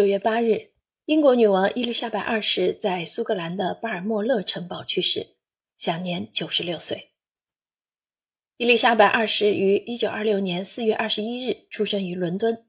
[0.00, 0.70] 九月八日，
[1.04, 5.36] 英国女王伊丽莎白二世在苏格兰的巴尔莫勒城堡去世，
[5.76, 7.10] 享年九十六岁。
[8.56, 12.64] 伊丽莎白二世于一九二六年四月二十一日出生于伦敦。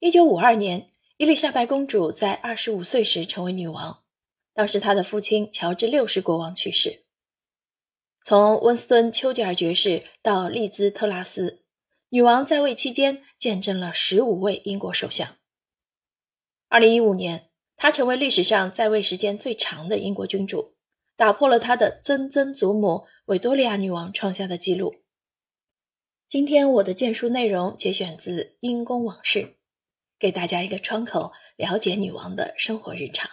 [0.00, 4.02] 一九五二年，伊丽莎白公主在二十五岁时成为女王，
[4.52, 7.04] 当时她的父亲乔治六世国王去世。
[8.22, 11.62] 从温斯顿·丘吉尔爵士到利兹·特拉斯，
[12.10, 15.39] 女王在位期间见证了十五位英国首相。
[16.72, 20.76] 二零一五年，她成为历史上在位时间最长的英国君主，
[21.16, 24.94] 打破了她的曾曾祖母维多利亚女王创下的纪录。
[26.28, 29.40] 今天我的荐书内容节选自《英宫往事》，
[30.20, 33.28] 给大家一个窗口，了解女王的生活日常。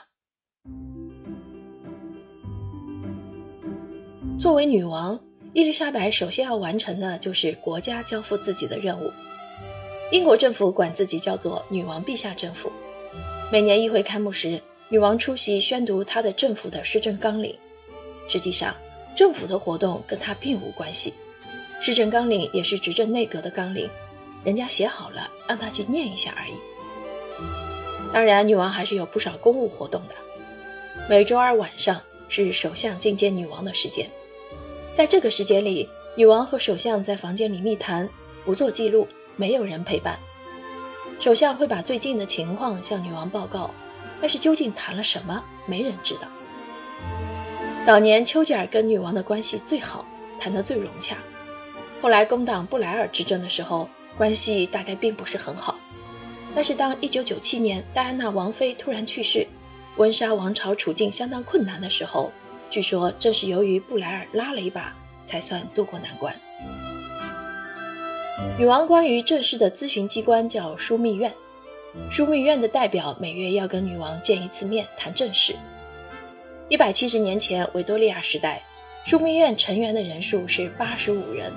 [4.40, 5.23] 作为女王，
[5.54, 9.12] 伊丽莎白首先要完成的就是国家交付自己的任务。
[10.12, 12.72] 英国政府管自己叫做“女王陛下政府”。
[13.50, 17.56] 每年议会开幕时，女王出席宣读她的政府的施政纲领。
[18.28, 18.76] 实际上，
[19.16, 21.14] 政府的活动跟她并无关系。
[21.80, 23.89] 施政纲领也是执政内阁的纲领，
[24.44, 26.54] 人家写好了，让她去念一下而已。
[28.12, 30.16] 当然，女王还是有不少公务活动的。
[31.09, 34.09] 每周二晚上是首相觐见女王的时间，
[34.94, 38.09] 在这个时间里，女王和首相在房间里密谈，
[38.44, 40.20] 不做记录，没有人陪伴。
[41.20, 43.72] 首相会把最近的情况向女王报告，
[44.22, 46.28] 但是究竟谈了什么，没人知道。
[47.86, 50.06] 早年丘吉尔跟女王的关系最好，
[50.40, 51.18] 谈得最融洽。
[52.02, 55.76] 后来工党布莱尔执政的时候，关系大概并不是很好。
[56.54, 59.48] 但是当1997年戴安娜王妃突然去世，
[59.95, 62.32] 温莎王朝处境相当困难的时候，
[62.70, 64.94] 据说正是由于布莱尔拉了一把，
[65.26, 66.34] 才算渡过难关。
[68.59, 71.33] 女王关于正事的咨询机关叫枢密院，
[72.11, 75.55] 枢密院的代表每月要跟女王见一次面谈正事。
[76.69, 78.61] 一百七十年前维多利亚时代，
[79.08, 81.52] 枢密院成员的人数是八十五人。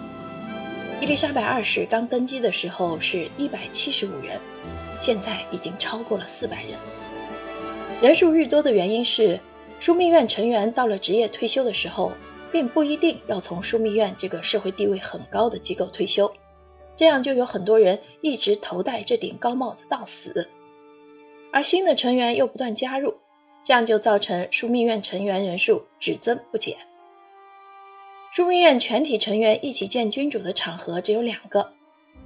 [1.02, 4.38] 伊丽莎白二世刚登基的时候是一百七十五人，
[5.02, 6.78] 现在已经超过了四百人。
[8.00, 9.38] 人数日多的原因是，
[9.82, 12.12] 枢密院成员到了职业退休的时候，
[12.50, 16.30] 并不一定要从枢密院这个社会地位很高的机构退休。
[17.00, 20.46] 这样就有很多人一直头戴这顶高帽子到死，
[21.50, 23.14] 而新的成员又不断加入，
[23.64, 26.76] 这样就造成枢密院成员人数只增不减。
[28.36, 31.72] 枢密院全体成员一起见君主的场合只有两个，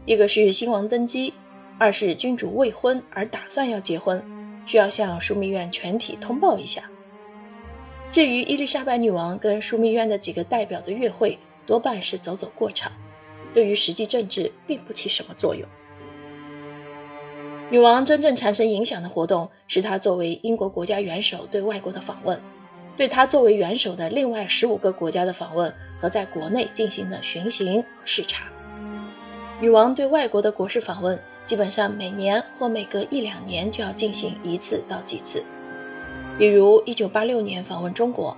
[0.07, 1.33] 一个是新王登基，
[1.79, 4.21] 二是君主未婚而打算要结婚，
[4.67, 6.83] 需要向枢密院全体通报一下。
[8.11, 12.91] 至于伊丽莎白女王跟枢密院的几个代表的约会，多半是走走过场。
[13.54, 15.66] 对于实际政治并不起什么作用。
[17.70, 22.38] 女王真正产生影响的活动是她作为英国国家元首对外国的访问，
[22.97, 28.44] 对她作为元首的另外十五个国家的访问和在国内进行的巡行和视察。
[29.60, 35.43] 女王对外国的国事访问基本上每年或每隔一两年就要进行一次到几次，
[36.38, 38.37] 比如1986年访问中国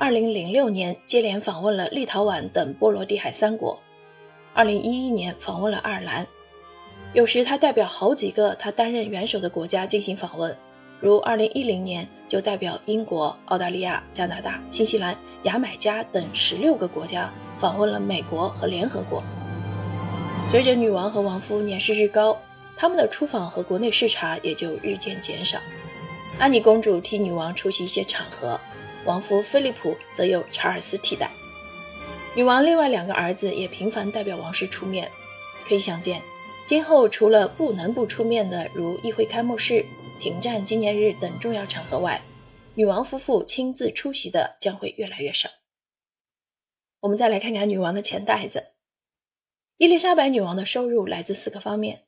[0.00, 3.78] ，2006年接连访问了立陶宛等波罗的海三国。
[4.56, 6.24] 二零一一年访问了爱尔兰，
[7.12, 10.56] 有时他代表好几个他担任元首的国家进行访问，
[11.00, 17.28] 如二零一零年就代表英国、澳大利亚、加拿大、新西兰、牙买加等十六个国家
[17.58, 19.20] 访问了美国和联合国。
[20.52, 22.38] 随着女王和王夫年事日高，
[22.76, 25.58] 他们的出访和国内视察也就日渐减少。
[26.38, 28.60] 安妮公主替女王出席一些场合，
[29.04, 31.28] 王夫菲利普则由查尔斯替代。
[32.36, 35.08] 女王另外两个儿子也频繁代表王室出面，
[35.68, 36.20] 可以想见，
[36.66, 39.84] 今后除了不能不出面的，如议会开幕式、
[40.20, 42.20] 停战纪念日等重要场合外，
[42.74, 45.48] 女王夫妇亲自出席的将会越来越少。
[46.98, 48.64] 我们再来看看女王的钱袋子。
[49.76, 52.06] 伊丽莎白女王的收入来自四个方面：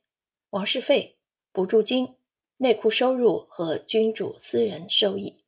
[0.49, 1.19] 王室费、
[1.53, 2.15] 补助金、
[2.57, 5.45] 内库收入和君主私人收益。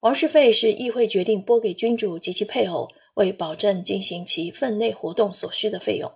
[0.00, 2.88] 王室费是议会决定拨给君主及其配偶。
[3.20, 6.10] 为保证进行其分内活动所需的费用，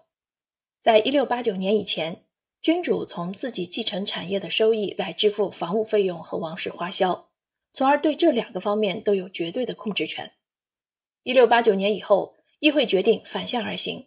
[0.80, 2.24] 在一六八九年以前，
[2.62, 7.28] 君主从自己继承产业的收益来支付房屋费用和王室花销，
[7.74, 10.32] 从而对这两个方面都有绝对的控制权。
[11.22, 14.06] 一六八九年以后，议会决定反向而行，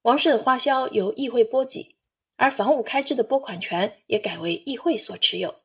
[0.00, 1.96] 王室的花销由议会拨给，
[2.36, 5.56] 而房屋开支的拨款权也改为议会所持有，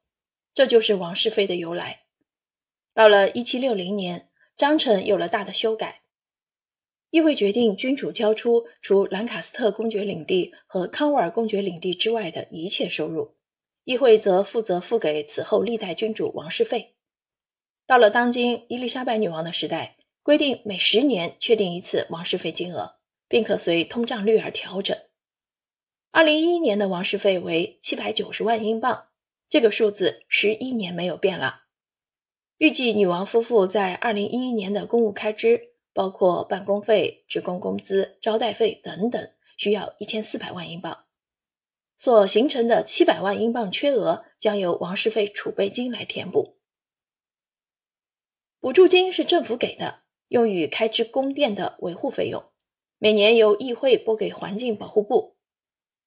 [0.54, 2.02] 这就是王室费的由来。
[2.94, 4.28] 到了一七六零年，
[4.58, 6.03] 章程有了大的修改。
[7.14, 13.36] 议会决定，君主交出除兰卡斯特公爵领地和康沃尔公爵领地之外的一切收入，
[13.84, 16.96] 议会则负责付给此后历代君主王室费。
[17.86, 22.96] 到了当今伊丽莎白女王的时代，规定每十年确定一次王室费金额，
[23.28, 24.98] 并可随通胀率而调整。
[26.10, 29.10] 二零一一年的王室费为七百九十万英镑，
[29.50, 31.62] 这个数字十一年没有变了。
[32.58, 41.06] 预计女王夫妇在二零一一年的公务开支，包括办公费、职工工资、招待费等等，需要一千四百万英镑。
[42.00, 46.58] 所形成的七百万英镑缺额，将由王室费储备金来填补。
[48.60, 52.44] 补助金是政府给的，用于开支宫殿的维护费用，
[52.98, 55.38] 每年由议会拨给环境保护部。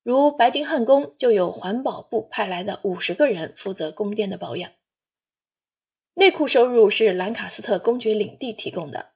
[0.02, 4.72] 如白金汉宫就有环保部派来的五十个人负责宫殿的保养。
[6.14, 9.12] 内库收入是兰卡斯特公爵领地提供的。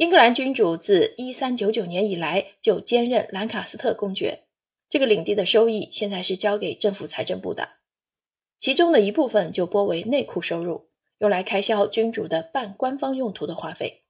[0.00, 4.44] 英格兰君主自一三九九年以来就兼任兰卡斯特公爵，
[4.88, 7.68] 这个领地的收益现在是交给政府财政部的，
[8.58, 10.88] 其中的一部分就拨为内库收入。
[11.18, 14.04] 用来开销君主的半官方用途的花费。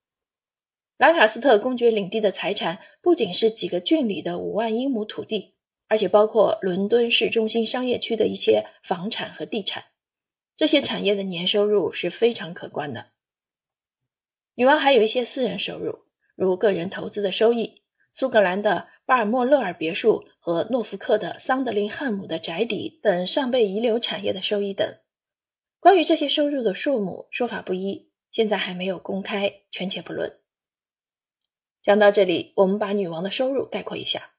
[0.97, 5.57] 兰卡斯特公爵领地的财产不仅是几个郡里的五万英亩土地，
[5.89, 9.87] 而且包括伦敦市中心商业区的一些房产和地产。
[10.57, 13.07] 这些产业的年收入是非常可观的。
[14.55, 16.01] 女王还有一些私人收入，
[16.35, 17.83] 如个人投资的收益、
[18.13, 24.99] 苏格兰的巴尔莫勒尔别墅和诺福克的桑德林汉姆的宅邸等尚被遗留产业的收益等。
[25.79, 30.39] 关于这些收入的数目，说法不一，现在还没有公开，权且不论。
[31.83, 34.33] 讲到这里，我们把女王的收入概括一下：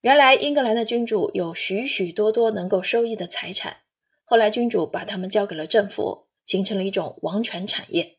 [0.00, 3.78] 原来英格兰的君主有许许多多能够收益的财产，
[4.24, 8.18] 后来君主把他们交给了政府，形成了一种王权产业。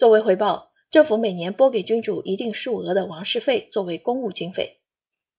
[0.00, 4.80] 作为回报，政府每年拨给君主一定数额的王室费作为公务经费，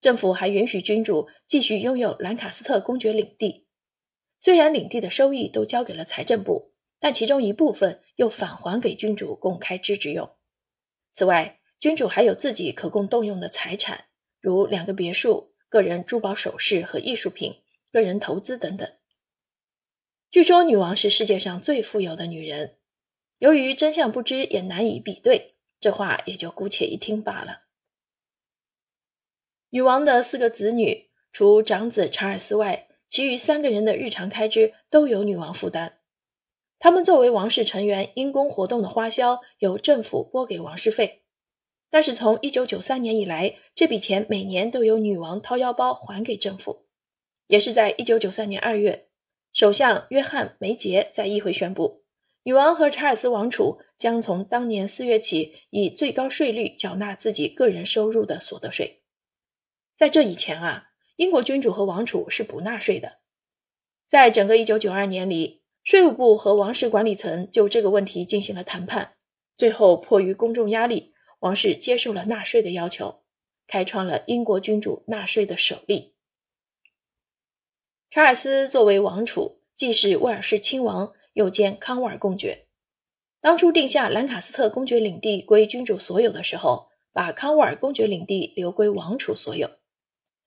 [0.02, 3.66] 政府还允许君主继续拥有兰卡斯特公爵领地。
[4.40, 10.30] 虽然领地的收益都交给了财政部，但其中一部分又返还给君主供开支之用。
[11.16, 14.06] 此外，君主还有自己可供动用的财产，
[14.40, 17.56] 如两个别墅、个人珠宝首饰和艺术品、
[17.92, 18.88] 个人投资等等。
[20.30, 22.76] 据说女王是世界上最富有的女人，
[23.42, 27.62] 由于真相不知也难以比对，这话也就姑且一听罢了。
[29.72, 35.94] 女王的四个子女，除长子查尔斯外，其余三个人的日常开支都由女王负担，
[36.78, 41.24] 他们作为王室成员因公活动的花销由政府拨给王室费，
[41.90, 46.86] 但是从1993年以来，这笔钱每年都由女王掏腰包还给政府。
[47.48, 49.08] 也是在1993年2月，
[49.52, 52.01] 首相约翰梅杰在议会宣布，
[52.44, 59.02] 女王和查尔斯王储将从当年4月起以最高税率缴纳自己个人收入的所得税。
[59.98, 60.88] 在这以前啊。
[61.18, 63.20] 英国君主和王储是不纳税的。
[64.10, 69.14] 在整个1992年里，税务部和王室管理层就这个问题进行了谈判，
[69.56, 73.22] 最后迫于公众压力，王室接受了纳税的要求，
[73.68, 76.16] 开创了英国君主纳税的首例。
[78.10, 82.66] 查尔斯作为王储，既是威尔士亲王，又兼康沃尔公爵。
[83.40, 89.70] 当初定下兰卡斯特公爵领地归君主所有的时候，把康沃尔公爵领地留归王储所有。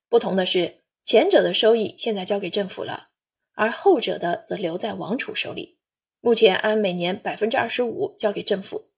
[0.09, 3.09] 不同的是，前者的收益现在交给政府了，
[3.53, 5.77] 而后者的则留在王储手里。
[6.21, 8.89] 目前按每年百分之二十五交给政府。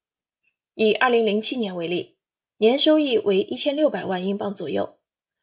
[0.76, 2.18] 以二零零七年为例，
[2.58, 5.00] 年收益为一千六百万英镑左右，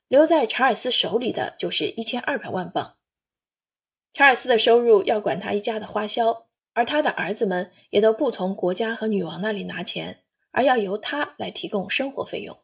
[0.07, 2.97] 留在查尔斯手里的就是一千二百万镑。
[4.15, 12.57] 查尔斯的收入要管他一家的花销，而他的儿子们也都不从国家和女王那里拿钱，而要由他来提供生活费用。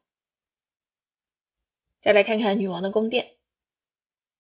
[2.01, 3.33] 再来看看女王的宫殿，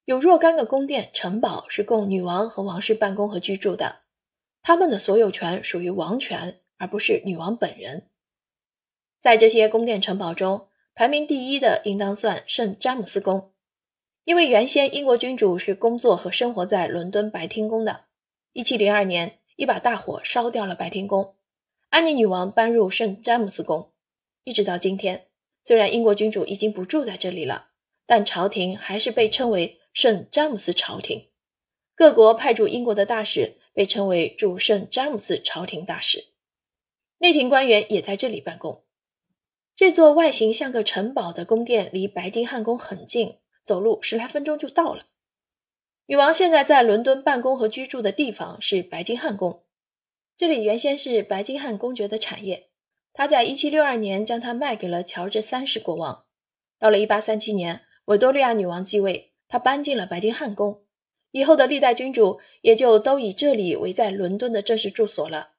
[0.05, 4.02] 有若干个宫殿城堡是供女王和王室办公和居住的，
[4.62, 8.09] 他们的所有权属于王权，而不是女王本人。
[9.19, 13.52] 在这些宫殿城堡中，排名第一的应当算圣詹姆斯宫，
[14.25, 18.05] 因为原先英国君主是工作和生活在伦敦白厅宫的。
[18.53, 21.35] 一七零二年，一把大火烧掉了白厅宫，
[21.89, 23.93] 安妮女王搬入圣詹姆斯宫，
[24.45, 25.27] 一直到今天。
[25.65, 27.69] 虽然英国君主已经不住在这里了，
[28.07, 31.29] 但朝廷还是被称为圣詹姆斯朝廷。
[31.95, 36.27] 各国派驻英国的大使被称为驻圣詹姆斯朝廷大使。
[37.19, 38.85] 内廷官员也在这里办公。
[39.77, 43.37] 这座外形像个城堡的宫殿离白金汉宫很近，
[43.71, 45.03] 走路十来分钟就到了。
[46.07, 49.62] 女王现在在伦敦办公和居住的地方是白金汉宫，
[50.37, 52.71] 这里原先是白金汉公爵的产业。
[53.12, 56.25] 他在1762年将它卖给了乔治三世国王。
[56.81, 60.83] 到了1837年，维多利亚女王继位，他搬进了白金汉宫。
[61.31, 65.50] 以后的历代君主也就都以这里为在伦敦的正式住所了。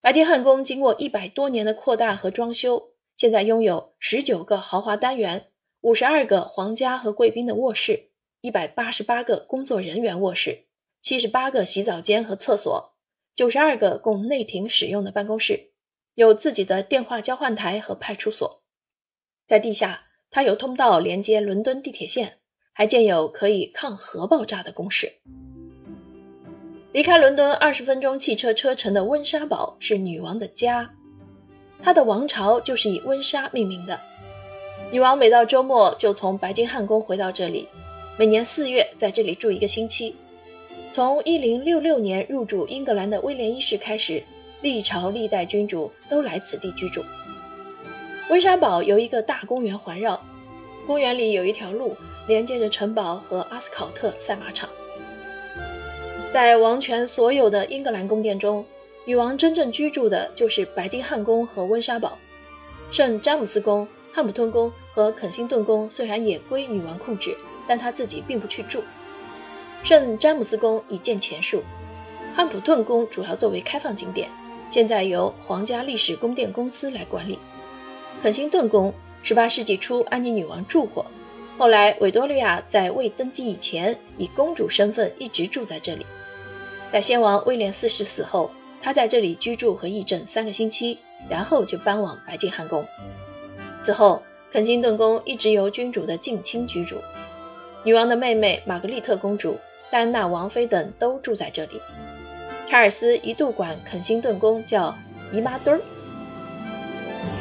[0.00, 5.50] 白金汉宫经过一百多年的扩大和装修，现在拥有十九个豪华单元、
[5.84, 8.08] 五十二个皇家和贵宾的卧室、
[8.40, 10.64] 一百八十八个工作人员卧室、
[11.02, 12.94] 七十八个洗澡间和厕所、
[13.36, 15.72] 九十二个供内廷使用的办公室，
[16.14, 18.62] 有自己的电话交换台和派出所。
[19.46, 22.38] 在地下，它有通道连接伦敦地铁线，
[22.72, 25.12] 还建有可以抗核爆炸的工事。
[26.92, 30.94] 离开伦敦二十分钟汽车车程的温莎堡是女王的家，
[31.82, 34.00] 她的王朝就是以温莎命名的。
[34.94, 37.66] 女王每到周末就从白金汉宫回到这里，
[38.16, 40.14] 每年四月在这里住一个星期。
[40.92, 44.22] 从一零六六年入主英格兰的威廉一世开始，
[44.60, 47.04] 历朝历代君主都来此地居住。
[48.30, 50.22] 温莎堡由一个大公园环绕，
[50.86, 51.96] 公园里有一条路
[52.28, 54.70] 连接着城堡和阿斯考特赛马场。
[56.32, 58.64] 在王权所有的英格兰宫殿中，
[59.04, 62.16] 女王真正居住的就是白金汉宫和温莎堡。
[62.92, 68.80] 圣詹姆斯宫、汉普顿宫和肯辛顿宫虽然也归女王控制，但她自己并不去住。
[69.82, 71.64] 圣詹姆斯宫已建前述，
[72.36, 74.30] 汉普顿宫主要作为开放景点，
[74.70, 77.40] 现在由皇家历史宫殿公司来管理。
[78.22, 78.94] 肯辛顿宫
[79.24, 81.04] 18世纪初安妮女王住过，
[81.58, 86.06] 后来维多利亚在未登基以前以公主身份一直住在这里。
[86.92, 88.48] 在先王威廉四世死后，
[88.80, 92.86] 她在这里居住和议政三个星期，然后就搬往白金汉宫。
[93.84, 96.96] 此后，肯辛顿宫一直由君主的近亲居住，
[97.82, 99.58] 女王的妹妹玛格丽特公主、
[99.90, 101.78] 戴安娜王妃等都住在这里。
[102.66, 104.94] 查尔斯一度管肯辛顿宫叫
[105.32, 105.80] 姨妈墩儿。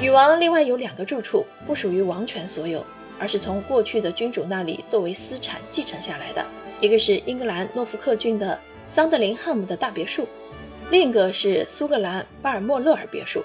[0.02, 2.86] 女王另外有两个住处，不属于王权所有，
[3.18, 6.44] 而是从过去的君主那里作为私产继承下来的。
[6.82, 8.60] 一个是英格兰诺福克郡的。
[8.90, 10.28] 桑德林汉姆的大别墅，
[10.92, 13.44] 另一个是苏格兰巴尔莫勒尔别墅。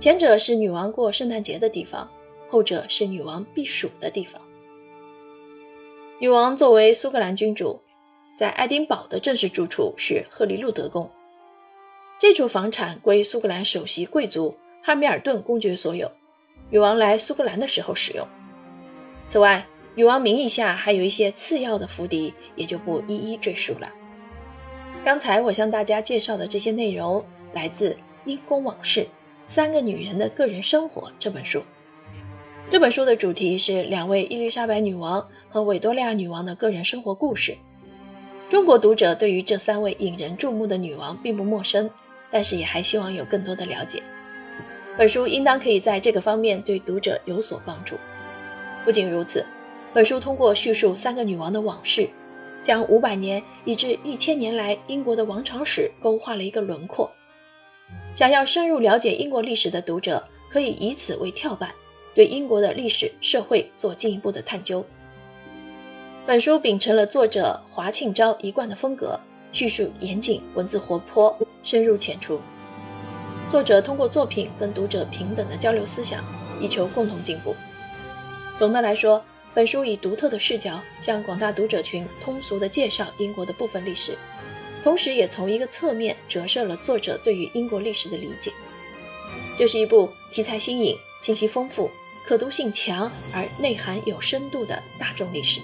[0.00, 2.08] 前者是女王过圣诞节的地方，
[2.48, 4.40] 后者是女王避暑的地方。
[6.20, 7.80] 女王作为苏格兰君主，
[8.36, 11.10] 在爱丁堡的正式住处是赫利路德宫。
[12.20, 16.08] 这处房产归苏格兰首席贵族汉密尔顿公爵所有，
[16.70, 18.24] 女王来苏格兰的时候使用。
[19.28, 23.90] 此外，女王名义下还有一些次要的府邸，也就不一一赘述了。
[25.04, 27.90] 刚才我向大家介绍的这些内容来自
[28.26, 29.08] 《英宫往事：
[29.48, 31.62] 三个女人的个人生活》这本书。
[32.70, 37.56] 这本书的主题是两位伊丽莎白女王和维多利亚女王的个人生活故事。
[38.50, 41.90] 中国读者对于这三位引人注目的女王并不陌生，
[42.30, 44.02] 但是也还希望有更多的了解。
[44.96, 47.96] 本书应当可以在这个方面对读者有所帮助。
[48.84, 49.44] 不仅如此，
[49.94, 52.08] 本书通过叙述三个女王的往事。
[52.64, 57.10] 将五百年以至一千年来英国的王朝史勾画了一个轮廓。
[58.18, 60.20] 想要深入了解英国历史的读者，
[60.50, 61.72] 可以以此为跳板，
[62.16, 64.84] 对英国的历史社会做进一步的探究。
[66.26, 69.16] 本书秉承了作者华庆昭一贯的风格，
[69.52, 72.40] 叙述严谨，文字活泼，深入浅出。
[73.52, 76.24] 作者通过作品跟读者平等的交流思想，
[76.60, 77.54] 以求共同进步。
[78.58, 79.22] 总的来说。
[79.54, 84.16] 本书以独特的视角向广大读者群通俗地介绍英国的部分历史，
[84.82, 88.52] 同时也从一个侧面折射了作者对于英国历史的理解。
[89.58, 91.90] 这是一部题材新颖、信息丰富、
[92.24, 95.60] 可读性强而内涵有深度的大众历史。